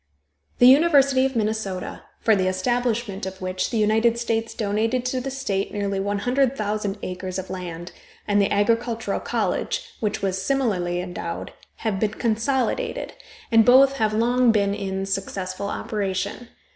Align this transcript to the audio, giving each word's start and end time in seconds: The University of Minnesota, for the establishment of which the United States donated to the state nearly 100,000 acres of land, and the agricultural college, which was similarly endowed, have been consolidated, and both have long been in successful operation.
The 0.57 0.65
University 0.65 1.27
of 1.27 1.35
Minnesota, 1.35 2.01
for 2.21 2.35
the 2.35 2.47
establishment 2.47 3.27
of 3.27 3.39
which 3.39 3.69
the 3.69 3.77
United 3.77 4.17
States 4.17 4.55
donated 4.55 5.05
to 5.05 5.21
the 5.21 5.29
state 5.29 5.71
nearly 5.71 5.99
100,000 5.99 6.97
acres 7.03 7.37
of 7.37 7.51
land, 7.51 7.91
and 8.27 8.41
the 8.41 8.51
agricultural 8.51 9.19
college, 9.19 9.87
which 9.99 10.23
was 10.23 10.41
similarly 10.41 10.99
endowed, 10.99 11.53
have 11.85 11.99
been 11.99 12.15
consolidated, 12.15 13.13
and 13.51 13.63
both 13.63 13.97
have 13.97 14.11
long 14.11 14.51
been 14.51 14.73
in 14.73 15.05
successful 15.05 15.67
operation. 15.67 16.47